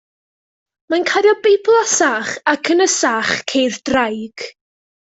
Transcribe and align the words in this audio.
Mae'n 0.93 1.05
cario 1.09 1.33
Beibl 1.43 1.77
a 1.81 1.83
sach, 1.97 2.33
ac 2.57 2.75
yn 2.77 2.83
y 2.89 2.91
sach 2.97 3.33
ceir 3.53 3.81
draig. 3.93 4.53